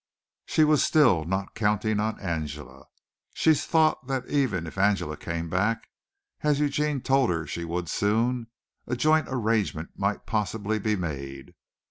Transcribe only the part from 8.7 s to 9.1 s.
a